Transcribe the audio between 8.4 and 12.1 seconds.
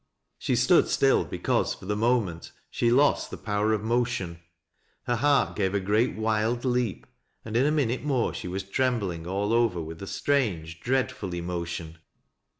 was trembling all over with a strange, dreadful emotion.